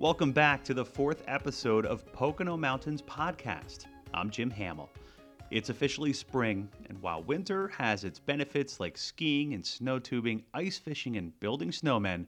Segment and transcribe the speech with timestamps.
[0.00, 3.86] Welcome back to the fourth episode of Pocono Mountains Podcast.
[4.14, 4.90] I'm Jim Hamill.
[5.50, 10.78] It's officially spring, and while winter has its benefits like skiing and snow tubing, ice
[10.78, 12.26] fishing, and building snowmen,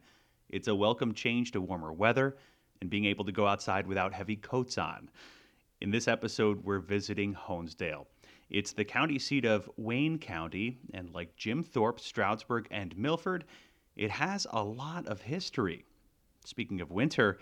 [0.49, 2.37] it's a welcome change to warmer weather
[2.81, 5.09] and being able to go outside without heavy coats on.
[5.81, 8.07] In this episode, we're visiting Honesdale.
[8.51, 13.45] It's the county seat of Wayne County, and like Jim Thorpe, Stroudsburg, and Milford,
[13.95, 15.85] it has a lot of history.
[16.45, 17.39] Speaking of winter,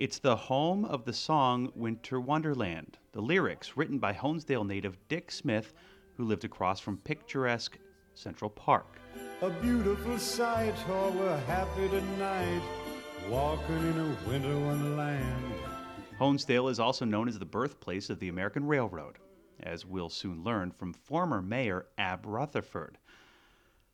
[0.00, 5.30] it's the home of the song Winter Wonderland, the lyrics written by Honesdale native Dick
[5.30, 5.74] Smith,
[6.14, 7.76] who lived across from picturesque
[8.14, 8.98] Central Park.
[9.42, 12.62] A beautiful sight, oh, we're happy tonight,
[13.28, 15.54] walking in a winter wonderland.
[16.18, 19.18] Honesdale is also known as the birthplace of the American Railroad,
[19.62, 22.96] as we'll soon learn from former Mayor Ab Rutherford.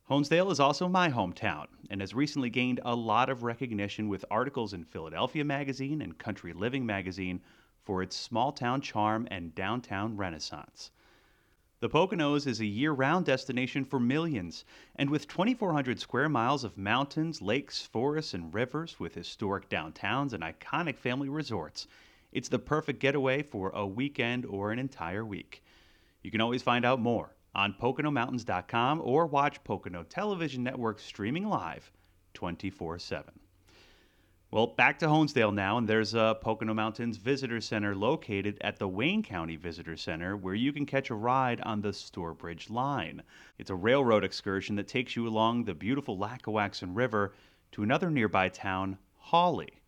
[0.09, 4.71] Honesdale is also my hometown and has recently gained a lot of recognition with articles
[4.71, 7.41] in Philadelphia Magazine and Country Living Magazine
[7.83, 10.91] for its small town charm and downtown renaissance.
[11.81, 14.63] The Poconos is a year round destination for millions,
[14.95, 20.41] and with 2,400 square miles of mountains, lakes, forests, and rivers with historic downtowns and
[20.41, 21.85] iconic family resorts,
[22.31, 25.65] it's the perfect getaway for a weekend or an entire week.
[26.23, 31.91] You can always find out more on PoconoMountains.com or watch Pocono Television Network streaming live
[32.35, 33.33] 24 7.
[34.49, 38.87] Well, back to Honesdale now, and there's a Pocono Mountains Visitor Center located at the
[38.87, 43.23] Wayne County Visitor Center where you can catch a ride on the Stourbridge Line.
[43.57, 47.33] It's a railroad excursion that takes you along the beautiful Lackawaxen River
[47.73, 49.81] to another nearby town, Hawley.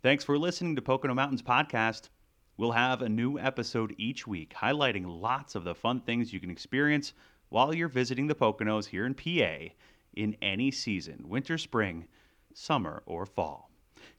[0.00, 2.10] Thanks for listening to Pocono Mountains Podcast.
[2.58, 6.50] We'll have a new episode each week highlighting lots of the fun things you can
[6.50, 7.12] experience
[7.50, 9.72] while you're visiting the Poconos here in PA
[10.14, 12.08] in any season winter, spring,
[12.52, 13.70] summer, or fall.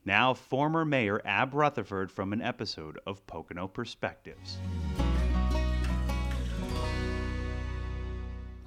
[0.05, 4.57] Now, former Mayor Ab Rutherford from an episode of Pocono Perspectives.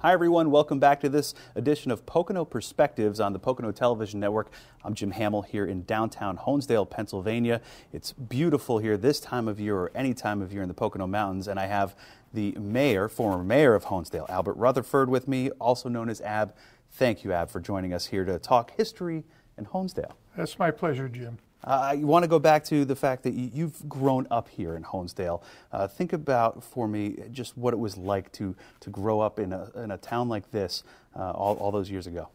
[0.05, 0.51] Hi, everyone.
[0.51, 4.51] Welcome back to this edition of Pocono Perspectives on the Pocono Television Network.
[4.83, 7.61] I'm Jim Hamill here in downtown Honesdale, Pennsylvania.
[7.93, 11.07] It's beautiful here this time of year or any time of year in the Pocono
[11.07, 11.95] Mountains, and I have
[12.33, 16.53] the mayor, former mayor of Honesdale, Albert Rutherford, with me, also known as Ab.
[16.91, 19.23] Thank you, Ab, for joining us here to talk history
[19.57, 20.15] in Honesdale.
[20.35, 21.37] That's my pleasure, Jim.
[21.65, 24.83] Uh, I want to go back to the fact that you've grown up here in
[24.83, 25.41] Honesdale.
[25.71, 29.53] Uh, think about for me just what it was like to, to grow up in
[29.53, 30.83] a, in a town like this
[31.15, 32.27] uh, all, all those years ago.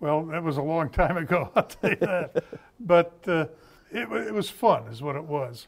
[0.00, 2.44] Well, that was a long time ago, I'll tell you that.
[2.80, 3.46] but uh,
[3.90, 5.66] it, it, was fun, is what it was.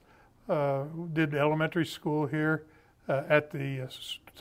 [0.49, 2.65] Uh, did elementary school here
[3.09, 3.89] uh, at the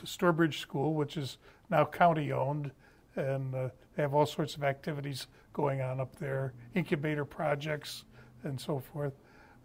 [0.04, 1.38] Stourbridge School, which is
[1.70, 2.70] now county owned,
[3.16, 8.04] and they have all sorts of activities going on up there, incubator projects
[8.44, 9.12] and so forth.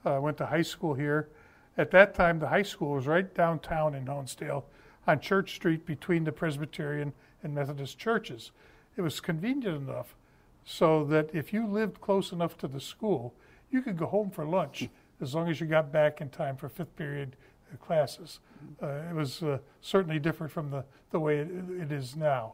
[0.05, 1.29] Uh, went to high school here.
[1.77, 4.63] At that time, the high school was right downtown in Honesdale
[5.07, 8.51] on Church Street between the Presbyterian and Methodist churches.
[8.97, 10.15] It was convenient enough
[10.63, 13.33] so that if you lived close enough to the school,
[13.71, 14.89] you could go home for lunch
[15.21, 17.35] as long as you got back in time for fifth period
[17.81, 18.39] classes.
[18.81, 21.49] Uh, it was uh, certainly different from the, the way it,
[21.81, 22.53] it is now.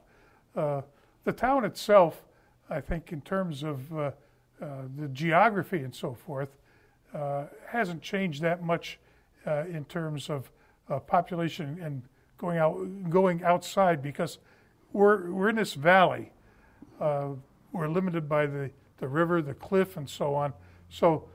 [0.56, 0.82] Uh,
[1.24, 2.24] the town itself
[2.72, 3.92] I think in terms of
[4.62, 6.58] uh, uh, the geography and so forth,
[7.14, 9.00] uh, hasn't changed that much
[9.46, 10.52] uh, in terms of
[10.90, 12.02] uh, population and
[12.38, 14.40] going out going outside because
[14.94, 16.32] we're we're in this valley.
[17.00, 20.54] we're limited by the, the river, the cliff, and so on.
[20.90, 21.30] So,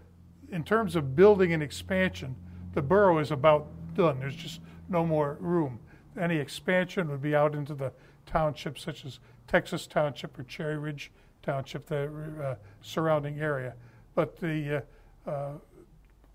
[0.53, 2.37] in terms of building and expansion,
[2.75, 4.21] the borough is about done.
[4.21, 5.81] There's just no more room.
[6.21, 7.93] Any expansion would be out into the
[8.27, 11.11] townships such as Texas Township or Cherry Ridge
[11.47, 12.11] Township, the
[12.43, 13.75] uh, surrounding area.
[14.17, 14.83] But the
[15.27, 15.53] uh, uh,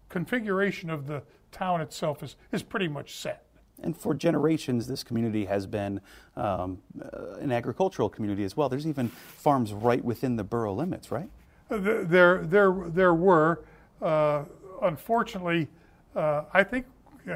[0.08, 3.46] configuration of the town itself is, is pretty much set.
[3.84, 6.00] And for generations, this community has been
[6.38, 8.70] um, uh, an agricultural community as well.
[8.70, 11.30] There's even farms right within the borough limits, right?
[11.70, 13.66] Uh, there, there, there were.
[14.02, 14.46] Uh,
[14.82, 15.68] unfortunately,
[16.16, 16.86] I think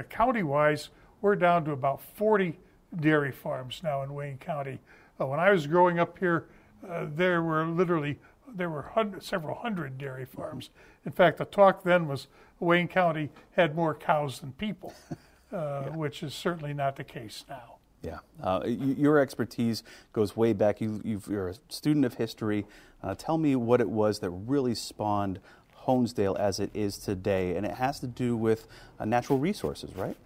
[0.09, 0.89] county-wise,
[1.21, 2.57] we're down to about 40
[3.01, 4.79] dairy farms now in Wayne County.
[5.17, 6.47] when I was growing up here,
[6.89, 8.17] uh, there were literally
[8.53, 10.69] there were hundred, several hundred dairy farms.
[11.05, 12.27] In fact, the talk then was
[12.59, 15.15] Wayne County had more cows than people, uh,
[15.51, 15.89] yeah.
[15.89, 17.75] which is certainly not the case now.
[18.01, 19.83] Yeah, uh, your expertise
[20.13, 20.79] goes way back.
[20.79, 22.65] You, are a student of history.
[23.01, 25.39] Uh, tell me what it was that really spawned
[25.87, 28.67] Honesdale as it is today, and it has to do with
[28.99, 30.17] uh, natural resources, right?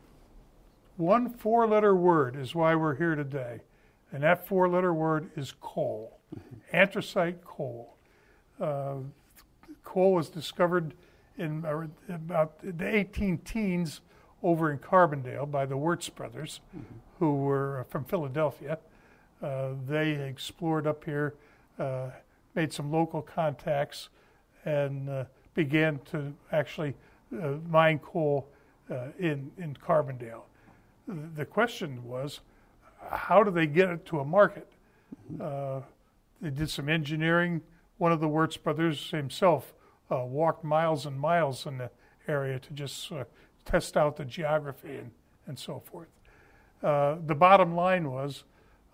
[0.98, 3.62] One four-letter word is why we're here today,
[4.12, 6.19] and that four-letter word is coal
[6.72, 7.96] anthracite coal.
[8.60, 8.96] Uh,
[9.84, 10.94] coal was discovered
[11.38, 14.02] in uh, about the 18 teens
[14.44, 16.60] over in Carbondale by the Wurts brothers,
[17.20, 18.78] who were from Philadelphia.
[19.42, 21.34] Uh, they explored up here,
[21.78, 22.10] uh,
[22.56, 24.10] made some local contacts,
[24.66, 25.24] and uh,
[25.56, 26.94] began to actually
[27.42, 28.48] uh, mine coal
[28.90, 30.44] uh, in, in Carbondale.
[31.36, 32.42] The question was,
[33.10, 34.68] how do they get it to a market?
[36.42, 37.62] They did some engineering.
[37.98, 39.74] One of the Wurts brothers himself
[40.12, 41.92] uh, walked miles and miles in the
[42.28, 43.26] area to just uh,
[43.66, 45.12] test out the geography and,
[45.48, 46.08] and so forth.
[46.82, 48.44] Uh, the bottom line was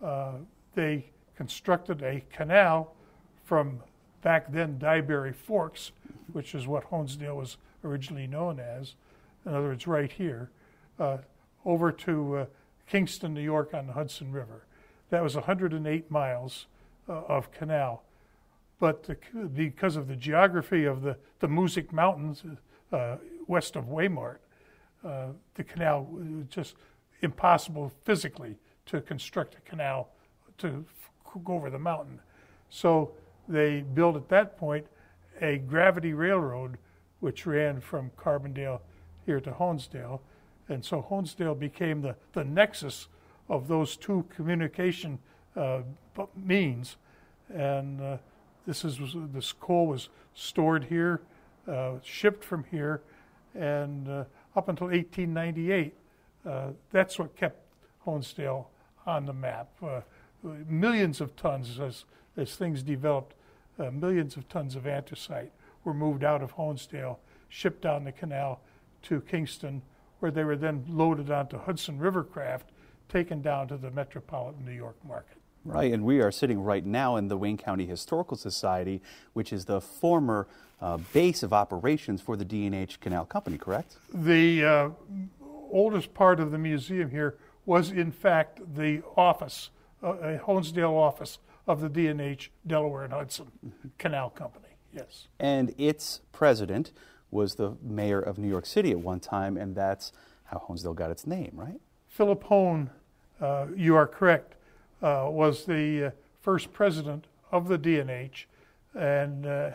[0.03, 0.33] uh,
[0.73, 1.05] they
[1.35, 2.95] constructed a canal
[3.43, 3.79] from
[4.21, 5.91] back then Dyberry Forks,
[6.33, 8.95] which is what Honesdale was originally known as,
[9.45, 10.49] in other words, right here,
[10.99, 11.17] uh,
[11.63, 12.45] over to uh,
[12.87, 14.65] Kingston, New York on the Hudson River.
[15.11, 16.65] That was 108 miles
[17.07, 18.03] uh, of canal.
[18.79, 19.17] But the,
[19.53, 22.43] because of the geography of the, the Moosic Mountains
[22.91, 23.17] uh,
[23.47, 24.37] west of Waymart,
[25.05, 26.75] uh, the canal was just
[27.21, 28.57] impossible physically
[28.87, 30.09] to construct a canal
[30.57, 30.85] to
[31.43, 32.19] go over the mountain.
[32.69, 33.11] So
[33.47, 34.85] they built at that point
[35.41, 36.77] a gravity railroad
[37.19, 38.81] which ran from Carbondale
[39.25, 40.21] here to Honesdale.
[40.69, 43.07] And so Honesdale became the, the nexus
[43.49, 45.19] of those two communication
[45.55, 45.81] uh,
[46.35, 46.97] means.
[47.53, 48.17] And uh,
[48.65, 48.99] this is
[49.33, 51.21] this coal was stored here,
[51.67, 53.01] uh, shipped from here,
[53.53, 54.23] and uh,
[54.55, 55.93] up until 1898,
[56.45, 57.59] uh, that's what kept
[58.05, 58.65] Honesdale
[59.05, 59.69] on the map.
[60.67, 62.05] Millions of tons as
[62.37, 63.35] as things developed,
[63.91, 65.51] millions of tons of anthracite
[65.83, 67.17] were moved out of Honesdale,
[67.47, 68.59] shipped down the canal
[69.03, 69.81] to Kingston,
[70.19, 72.71] where they were then loaded onto Hudson River craft,
[73.07, 75.37] taken down to the metropolitan New York market.
[75.65, 79.01] Right, and we are sitting right now in the Wayne County Historical Society,
[79.33, 80.47] which is the former
[80.79, 83.97] uh, base of operations for the D&H Canal Company, correct?
[84.13, 84.89] The uh,
[85.71, 89.71] oldest part of the museum here was, in fact, the office,
[90.03, 93.87] uh, a Honesdale office of the D&H Delaware and Hudson mm-hmm.
[93.97, 95.27] Canal Company, yes.
[95.39, 96.91] And its president
[97.31, 100.11] was the mayor of New York City at one time, and that's
[100.45, 101.81] how Honesdale got its name, right?
[102.07, 102.91] Philip Hone,
[103.41, 104.55] uh, you are correct,
[105.01, 106.11] uh, was the uh,
[106.41, 108.47] first president of the D&H
[108.93, 109.71] and uh,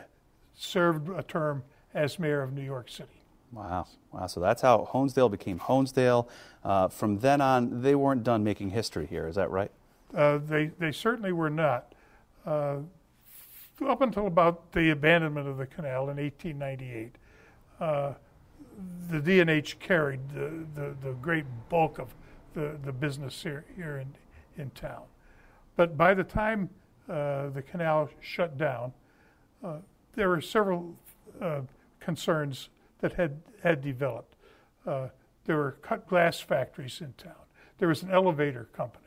[0.55, 1.63] served a term
[1.95, 3.09] as mayor of New York City.
[3.53, 3.87] Wow.
[4.13, 4.27] Wow.
[4.27, 6.29] So that's how Honesdale became Honesdale.
[6.65, 9.27] Uh, from then on, they weren't done making history here.
[9.27, 9.71] Is that right?
[10.15, 11.93] Uh, they, they certainly were not.
[12.47, 12.83] up
[14.01, 17.17] until about the abandonment of the canal in 1898,
[17.81, 18.13] uh,
[19.11, 22.15] the D&H carried the, the, the, great bulk of
[22.55, 24.15] the, the business here, here in,
[24.61, 25.03] in town.
[25.77, 26.69] But by the time
[27.09, 28.93] uh, the canal shut down,
[29.65, 29.79] uh,
[30.15, 30.95] there were several
[31.41, 31.61] uh,
[31.99, 32.69] concerns
[33.01, 34.37] that had, had developed.
[34.87, 35.09] Uh,
[35.45, 37.33] there were cut glass factories in town.
[37.79, 39.05] There was an elevator company.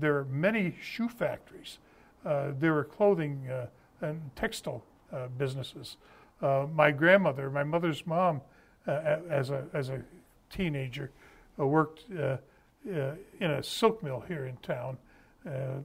[0.00, 1.78] there were many shoe factories.
[2.24, 3.48] there were clothing
[4.00, 4.82] and textile
[5.38, 5.96] businesses.
[6.42, 8.40] Uh, my grandmother, my mother's mom,
[8.88, 10.02] uh, as a as a
[10.50, 11.10] teenager,
[11.58, 12.04] uh, worked
[12.88, 14.96] uh, in a silk mill here in town,
[15.46, 15.80] uh,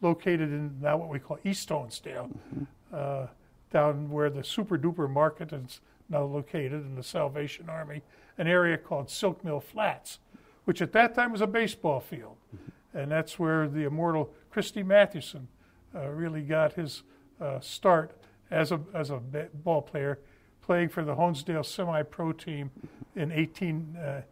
[0.00, 2.64] located in now what we call East Honesdale, mm-hmm.
[2.92, 3.26] uh,
[3.72, 8.02] down where the Super Duper Market is now located, and the Salvation Army,
[8.38, 10.18] an area called Silk Mill Flats,
[10.64, 12.98] which at that time was a baseball field, mm-hmm.
[12.98, 15.48] and that's where the immortal Christy Mathewson
[15.94, 17.02] uh, really got his
[17.40, 18.12] uh, start
[18.50, 19.20] as a as a
[19.64, 20.20] ball player,
[20.62, 23.20] playing for the Honesdale semi-pro team mm-hmm.
[23.20, 23.96] in 18.
[23.96, 24.22] Uh,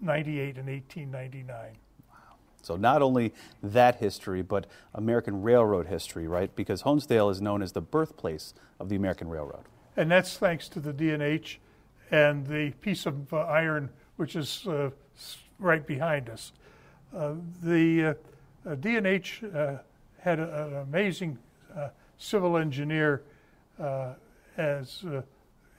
[0.00, 1.76] 98 and 1899.
[2.62, 6.54] So not only that history, but American railroad history, right?
[6.54, 9.64] Because Honesdale is known as the birthplace of the American railroad.
[9.96, 11.58] And that's thanks to the D&H
[12.10, 13.90] and the piece of uh, iron
[14.20, 14.90] which is uh,
[15.58, 16.52] right behind us.
[17.16, 19.76] Uh, the uh, uh, D&H uh,
[20.18, 21.38] had a, an amazing
[22.18, 23.22] civil engineer
[24.58, 25.02] as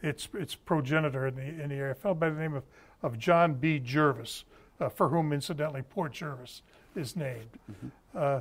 [0.01, 1.93] its its progenitor in the in the area.
[1.93, 2.63] fell by the name of
[3.01, 3.79] of John B.
[3.79, 4.43] Jervis,
[4.79, 6.61] uh, for whom incidentally Port Jervis
[6.95, 7.49] is named.
[7.71, 8.37] Mm-hmm.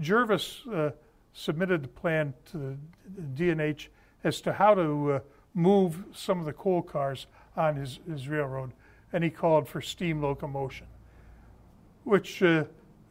[0.00, 0.62] Jervis
[1.32, 2.76] submitted the plan to the
[3.34, 3.90] D&H
[4.24, 5.20] as to how to
[5.54, 7.26] move some of the coal cars
[7.56, 8.72] on his, his railroad,
[9.12, 10.86] and he called for steam locomotion,
[12.04, 12.64] which uh,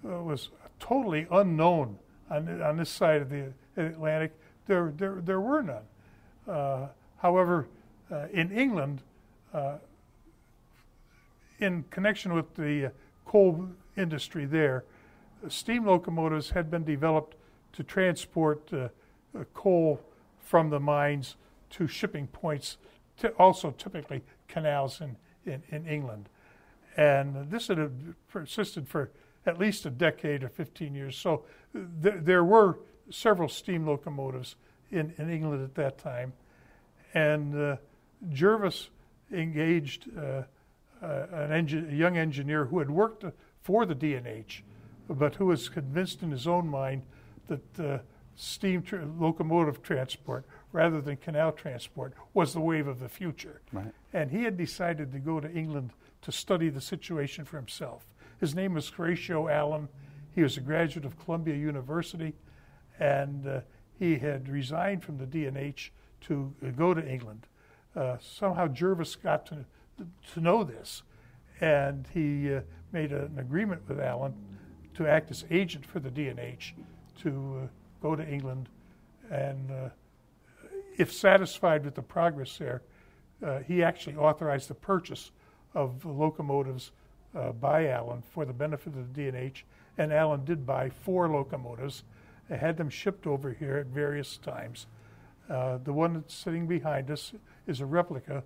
[0.08, 1.98] uh, was totally unknown
[2.30, 4.32] on, on this side of the Atlantic
[4.68, 5.84] there, there, there were none.
[6.48, 7.68] Uh, however,
[8.12, 9.02] uh, in England,
[9.54, 9.78] uh,
[11.60, 12.92] in connection with the
[13.26, 14.84] coal industry there,
[15.48, 17.36] steam locomotives had been developed
[17.74, 18.90] to transport uh,
[19.54, 20.00] coal
[20.40, 21.36] from the mines
[21.70, 22.78] to shipping points
[23.38, 26.30] also typically canals in, in, in England.
[26.98, 29.12] And this had persisted for
[29.46, 31.18] at least a decade or 15 years.
[31.18, 31.44] So
[31.74, 34.56] th- there were several steam locomotives
[34.92, 36.34] in, in England at that time.
[37.14, 37.76] And uh,
[38.32, 38.90] Jervis
[39.32, 40.44] engaged uh, uh,
[41.02, 43.26] an a young engineer who had worked
[43.62, 44.64] for the D&H,
[45.10, 47.04] but who was convinced in his own mind
[47.48, 47.98] that uh,
[48.36, 53.62] steam tra- locomotive transport rather than canal transport was the wave of the future.
[53.72, 53.94] Right.
[54.14, 58.06] And he had decided to go to England to study the situation for himself.
[58.40, 59.88] His name was Horatio Allen.
[60.34, 62.34] He was a graduate of Columbia University,
[63.00, 63.62] and uh,
[63.98, 67.48] he had resigned from the D&H to uh, go to England.
[67.96, 69.66] Uh, somehow Jervis got to,
[70.34, 71.04] to know this,
[71.62, 72.62] and he uh,
[72.92, 74.34] made an agreement with Allen
[74.94, 76.76] to act as agent for the D&H
[77.22, 77.68] to uh,
[78.02, 78.70] go to England,
[79.32, 79.90] and uh,
[80.98, 82.82] if satisfied with the progress there,
[83.46, 85.32] uh, he actually authorized the purchase
[85.74, 86.92] of locomotives
[87.36, 89.66] uh, by Allen for the benefit of the D&H,
[89.98, 92.04] and Allen did buy four locomotives.
[92.50, 94.86] And had them shipped over here at various times.
[95.50, 97.34] Uh, the one that's sitting behind us
[97.66, 98.44] is a replica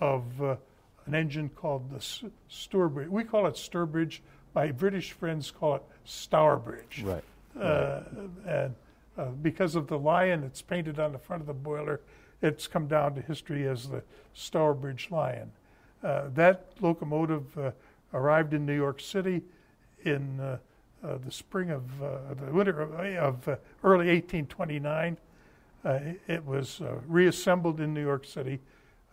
[0.00, 0.58] of
[1.06, 3.08] an engine called the S- Stourbridge.
[3.08, 4.20] We call it Sturbridge.
[4.54, 7.02] My British friends call it Stourbridge.
[7.04, 7.24] Right.
[7.58, 8.00] Uh,
[8.46, 8.74] and
[9.18, 12.00] uh, because of the lion that's painted on the front of the boiler,
[12.40, 14.02] it's come down to history as the
[14.34, 15.50] Stourbridge Lion.
[16.02, 17.70] Uh, that locomotive uh,
[18.12, 19.42] arrived in New York City
[20.04, 20.58] in uh,
[21.04, 25.16] uh, the spring of uh, the winter of, of uh, early 1829.
[25.84, 28.60] Uh, it, was uh, reassembled in New York City,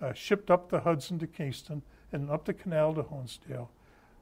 [0.01, 3.69] uh, shipped up the Hudson to Kingston, and up the canal to Honesdale.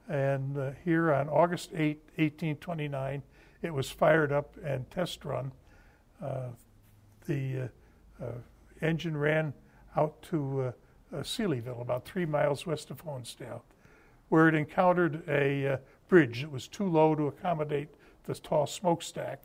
[0.08, 3.22] And uh, here on August 8, 1829,
[3.62, 5.52] it was fired up and test run.
[6.22, 6.48] Uh,
[7.26, 7.70] the
[8.20, 8.32] uh, uh,
[8.80, 9.52] engine ran
[9.96, 13.62] out to uh, uh, Seelyville, about three miles west of Honesdale,
[14.28, 15.76] where it encountered a uh,
[16.08, 17.88] bridge that was too low to accommodate
[18.24, 19.42] the tall smokestack.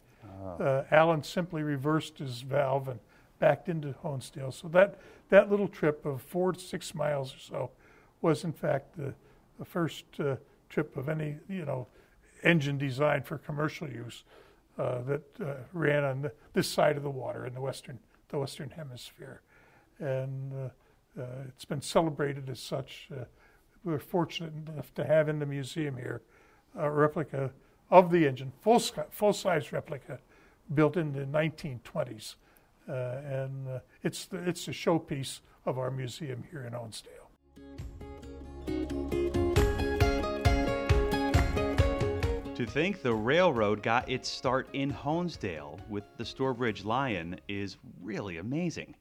[0.60, 3.00] Uh, Allen simply reversed his valve and
[3.40, 4.54] backed into Honesdale.
[4.54, 5.00] So that,
[5.30, 7.72] that little trip of four to six miles or so
[8.22, 9.14] was, in fact, the,
[9.60, 10.36] the first uh,
[10.70, 11.88] trip of any, you know,
[12.44, 14.24] engine designed for commercial use
[14.78, 18.00] uh, that uh, ran on the, this side of the water in the western,
[18.30, 19.42] the western hemisphere.
[20.00, 23.08] And uh, uh, it's been celebrated as such.
[23.12, 23.26] Uh,
[23.84, 26.22] we're fortunate enough to have in the museum here
[26.78, 27.52] a replica
[27.92, 30.20] of the engine, full, full-size replica,
[30.74, 32.36] built in the 1920s.
[32.88, 32.94] Uh,
[33.26, 37.24] and uh, it's, the, it's a showpiece of our museum here in Honesdale.
[42.56, 48.38] To think the railroad got its start in Honesdale with the Stourbridge Lion is really
[48.38, 48.96] amazing.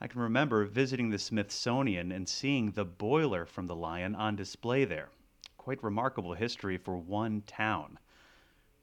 [0.00, 4.84] I can remember visiting the Smithsonian and seeing the boiler from the Lion on display
[4.84, 5.10] there.
[5.56, 7.98] Quite remarkable history for one town.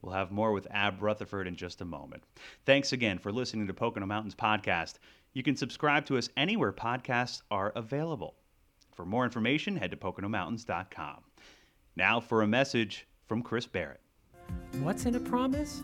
[0.02, 2.24] We'll have more with Ab Rutherford in just a moment.
[2.66, 4.96] Thanks again for listening to Pocono Mountains Podcast.
[5.34, 8.36] You can subscribe to us anywhere podcasts are available.
[8.94, 11.18] For more information, head to PoconoMountains.com.
[11.96, 14.00] Now for a message from Chris Barrett.
[14.80, 15.82] What's in a promise?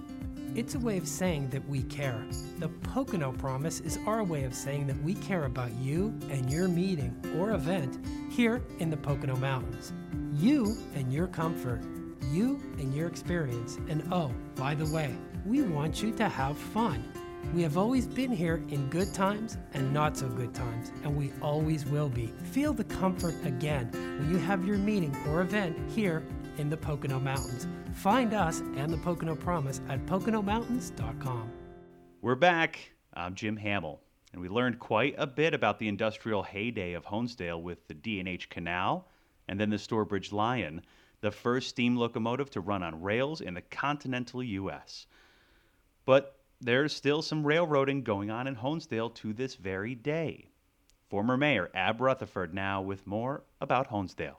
[0.53, 2.25] It's a way of saying that we care.
[2.59, 6.67] The Pocono Promise is our way of saying that we care about you and your
[6.67, 9.93] meeting or event here in the Pocono Mountains.
[10.33, 11.81] You and your comfort.
[12.29, 13.77] You and your experience.
[13.89, 17.03] And oh, by the way, we want you to have fun.
[17.53, 21.33] We have always been here in good times and not so good times, and we
[21.41, 22.33] always will be.
[22.51, 26.23] Feel the comfort again when you have your meeting or event here
[26.57, 27.67] in the Pocono Mountains.
[27.93, 31.51] Find us and the Pocono Promise at PoconoMountains.com.
[32.21, 32.91] We're back.
[33.13, 33.99] I'm Jim Hamill,
[34.31, 38.49] and we learned quite a bit about the industrial heyday of Honesdale with the D&H
[38.49, 39.07] Canal
[39.47, 40.81] and then the Stourbridge Lion,
[41.21, 45.05] the first steam locomotive to run on rails in the continental U.S.
[46.05, 50.49] But there's still some railroading going on in Honesdale to this very day.
[51.09, 54.37] Former Mayor Ab Rutherford now with more about Honesdale.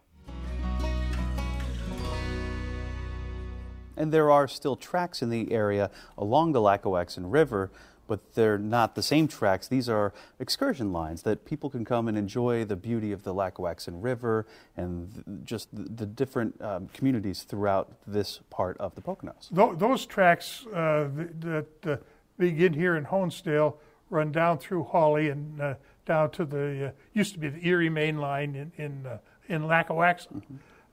[3.97, 7.71] And there are still tracks in the area along the Lackawaxen River,
[8.13, 9.67] but they're not the same tracks.
[9.69, 14.03] These are excursion lines that people can come and enjoy the beauty of the Lackawaxen
[14.03, 14.45] River
[14.77, 19.49] and th- just the, the different um, communities throughout this part of the Poconos.
[19.51, 21.97] Tho- those tracks uh, th- that uh,
[22.37, 23.77] begin here in Honesdale
[24.11, 27.89] run down through Hawley and uh, down to the uh, used to be the Erie
[27.89, 29.17] Main Line in in, uh,
[29.49, 30.43] in Lackawaxen,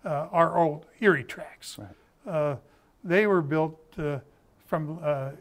[0.05, 1.77] uh, our old Erie tracks.
[2.25, 2.55] Uh,
[3.03, 4.19] they were built uh,
[4.67, 5.31] from uh,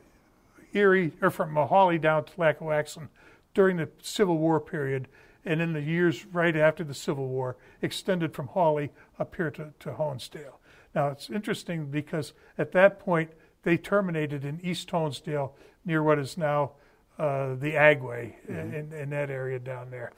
[0.73, 3.09] Erie or from Hawley down to Lackawaxen
[3.55, 5.09] during the Civil War period,
[5.45, 9.73] and in the years right after the Civil War, extended from Hawley up here to,
[9.81, 10.59] to Honesdale.
[10.95, 13.31] Now, it's interesting because at that point,
[13.63, 15.53] they terminated in East Honesdale
[15.85, 16.73] near what is now
[17.19, 18.75] uh, the Agway mm-hmm.
[18.75, 20.13] in, in, that area down there.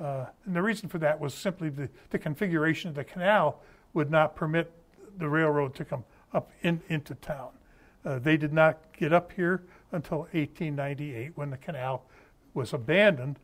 [0.00, 3.62] Uh, and the reason for that was simply the, the configuration of the canal
[3.94, 4.72] would not permit
[5.18, 7.50] the railroad to come up in, into town.
[8.04, 12.04] Uh, they did not get up here until 1898 when the canal
[12.54, 13.38] was abandoned.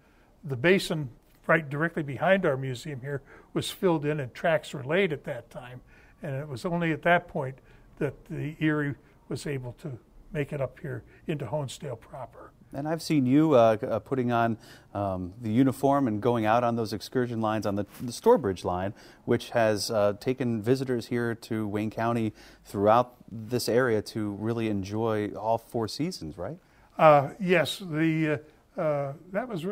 [0.44, 1.10] The basin
[1.46, 3.22] right directly behind our museum here
[3.54, 5.80] was filled in and tracks were laid at that time.
[6.22, 7.58] And it was only at that point
[7.98, 8.94] that the Erie
[9.28, 9.98] was able to
[10.32, 12.52] make it up here into Honesdale proper.
[12.72, 14.58] And I've seen you uh, uh, putting on
[14.92, 18.92] um, the uniform and going out on those excursion lines on the, the Stourbridge line,
[19.24, 22.32] which has uh, taken visitors here to Wayne County
[22.64, 26.58] throughout this area to really enjoy all four seasons, right?
[26.98, 28.40] Uh, yes, the
[28.76, 29.64] uh, uh, that was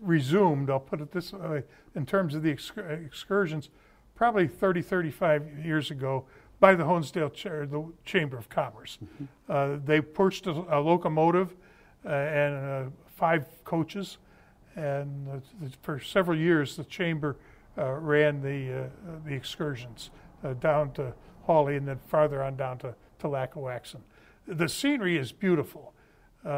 [0.00, 0.70] resumed.
[0.70, 1.64] I'll put it this way:
[1.94, 3.70] in terms of the excursions,
[4.14, 6.24] probably 30, 35 years ago
[6.60, 7.32] by the Honesdale
[7.70, 8.98] the Chamber of Commerce.
[9.02, 9.24] Mm-hmm.
[9.48, 11.56] Uh, they purchased a, a locomotive
[12.04, 14.18] uh, and uh, five coaches,
[14.76, 17.36] and uh, for several years the chamber
[17.76, 18.90] uh, ran the
[19.24, 20.10] the excursions
[20.60, 21.12] down to
[21.42, 24.00] Hawley and then farther on down to to Lackawaxen.
[24.46, 25.92] The scenery is beautiful.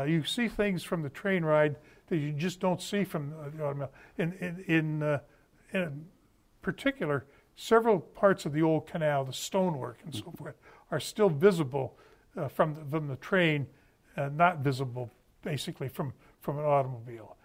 [0.07, 1.77] you see things from the train ride
[2.09, 3.93] that you just don't see from the automobile.
[4.19, 5.21] In in in,
[5.73, 6.07] in
[6.61, 7.25] particular,
[7.57, 10.55] several parts of the old canal, the stonework and so forth,
[10.91, 11.97] are still visible
[12.37, 13.67] uh, from, the, from the train,
[14.17, 15.11] uh, not visible
[15.43, 17.37] basically from, from an automobile.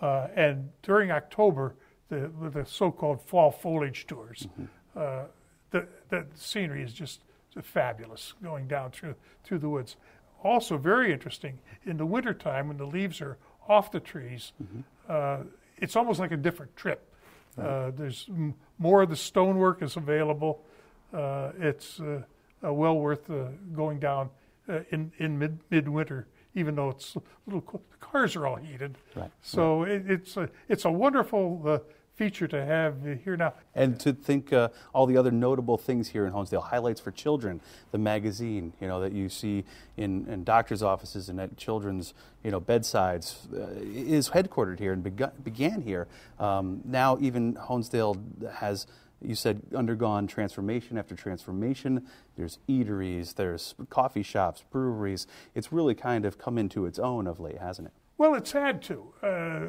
[0.00, 1.74] Uh, and during October,
[2.08, 4.64] the, the so-called fall foliage tours, mm-hmm.
[4.96, 5.24] Uh,
[5.70, 7.22] the, the scenery is just
[7.60, 9.96] fabulous going down through, through the woods.
[10.44, 13.36] Also very interesting, in the wintertime when the leaves are
[13.68, 14.80] off the trees, mm-hmm.
[15.08, 15.38] Uh,
[15.76, 17.13] it's almost like a different trip
[17.58, 20.64] uh, there's m- more of the stonework is available.
[21.12, 22.22] Uh, it's uh,
[22.62, 24.30] well worth uh, going down
[24.68, 28.96] uh, in in mid midwinter, even though it's a little the cars are all heated.
[29.14, 29.30] Right.
[29.42, 29.92] So right.
[29.92, 31.80] It, it's a it's a wonderful
[32.14, 33.54] feature to have here now.
[33.74, 37.60] And to think uh, all the other notable things here in Honesdale, highlights for children,
[37.90, 39.64] the magazine, you know, that you see
[39.96, 45.02] in, in doctors' offices and at children's, you know, bedsides, uh, is headquartered here and
[45.02, 46.06] begun, began here.
[46.38, 48.16] Um, now even Honesdale
[48.52, 48.86] has
[49.20, 52.06] you said undergone transformation after transformation.
[52.36, 55.26] There's eateries, there's coffee shops, breweries.
[55.54, 57.94] It's really kind of come into its own of late, hasn't it?
[58.16, 59.12] Well, it's had to.
[59.22, 59.66] Uh,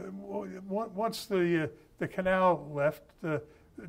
[0.68, 1.68] once the uh,
[2.00, 3.40] the canal left, uh,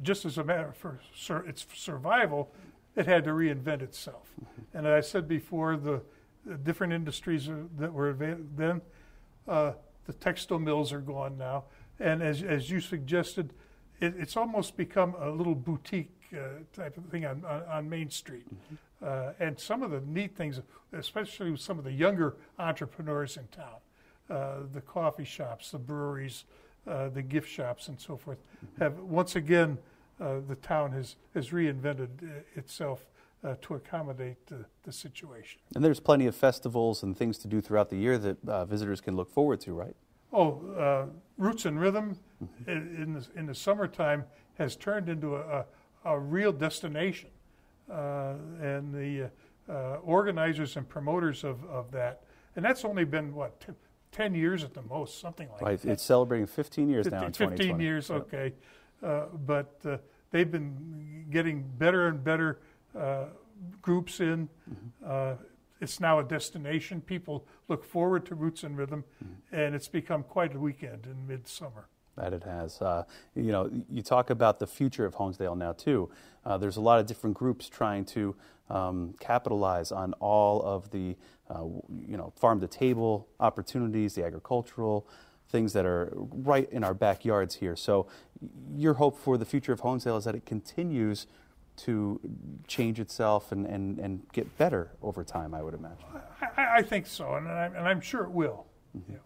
[0.03, 2.53] just as a matter for sur- its survival,
[2.97, 4.33] it had to reinvent itself.
[4.41, 4.79] Mm-hmm.
[4.79, 6.03] And as I said before, the,
[6.45, 8.81] the different industries that were then,
[9.47, 9.73] uh,
[10.07, 11.65] the textile mills are gone now.
[11.99, 13.53] And as, as you suggested,
[14.01, 18.11] it, it's almost become a little boutique uh, type of thing on, on, on Main
[18.11, 18.47] Street.
[18.49, 18.75] Mm-hmm.
[19.03, 20.61] Uh, and some of the neat things,
[20.93, 23.77] especially with some of the younger entrepreneurs in town,
[24.31, 26.45] uh, the coffee shops, the breweries,
[26.87, 28.39] uh, the gift shops and so forth,
[28.79, 29.79] have once again
[30.21, 33.07] uh, the town has, has reinvented uh, itself
[33.45, 35.61] uh, to accommodate the, the, situation.
[35.75, 39.01] And there's plenty of festivals and things to do throughout the year that uh, visitors
[39.01, 39.95] can look forward to, right?
[40.33, 42.71] Oh, Roots and Rhythm mm-hmm.
[42.71, 44.25] in, the, in the summertime
[44.59, 45.41] has turned into a,
[46.05, 47.31] a, a real destination.
[47.89, 49.31] and the
[50.03, 52.23] organizers and promoters of, of that,
[52.57, 53.75] and that's only been, what, 10
[54.35, 55.81] years at the most, something like right.
[55.81, 55.93] that.
[55.93, 58.19] It's celebrating 15 years 15, now in 15 years, yep.
[58.23, 58.55] okay.
[59.03, 59.97] Uh, but uh,
[60.31, 62.61] they've been getting better and better
[62.99, 63.27] uh,
[63.83, 64.49] groups in.
[64.71, 65.43] Mm-hmm.
[65.81, 67.01] it's now a destination.
[67.01, 69.55] People look forward to Roots and Rhythm, mm-hmm.
[69.55, 71.89] and it's become quite a weekend in midsummer.
[72.17, 72.81] That it has.
[72.81, 76.11] Uh, you know, you talk about the future of Honesdale now too.
[76.45, 78.35] Uh, there's a lot of different groups trying to
[78.71, 81.17] um, capitalize on all of the
[81.51, 81.63] uh,
[82.09, 85.07] you know, farm to table opportunities, the agricultural
[85.49, 87.77] things that are right in our backyards here.
[87.77, 88.07] So,
[88.75, 91.27] your hope for the future of Honesdale is that it continues
[91.77, 92.21] to
[92.67, 96.07] change itself and, and, and get better over time, I would imagine.
[96.57, 98.67] I, I think so, and I'm, and I'm sure it will.
[98.97, 99.13] Mm-hmm.
[99.13, 99.19] Yeah.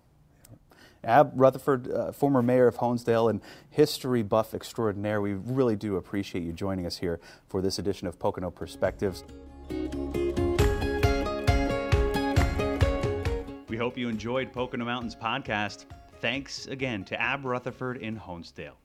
[1.03, 6.45] Ab Rutherford, uh, former mayor of Honesdale and history buff extraordinaire, we really do appreciate
[6.45, 9.25] you joining us here for this edition of Pocono Perspectives.
[13.69, 15.87] We hope you enjoyed Pocono Mountains podcast.
[16.21, 18.77] Thanks again to Ab Rutherford in Honesdale.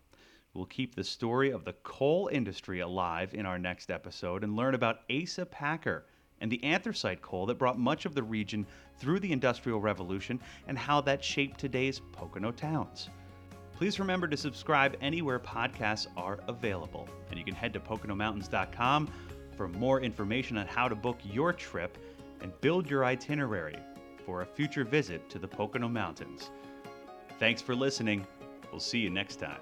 [0.53, 4.73] We'll keep the story of the coal industry alive in our next episode and learn
[4.73, 6.05] about Asa Packer
[6.41, 8.65] and the anthracite coal that brought much of the region
[8.97, 13.09] through the Industrial Revolution and how that shaped today's Pocono towns.
[13.75, 17.09] Please remember to subscribe anywhere podcasts are available.
[17.29, 19.09] And you can head to PoconoMountains.com
[19.57, 21.97] for more information on how to book your trip
[22.41, 23.77] and build your itinerary
[24.25, 26.51] for a future visit to the Pocono Mountains.
[27.37, 28.25] Thanks for listening.
[28.71, 29.59] We'll see you next time.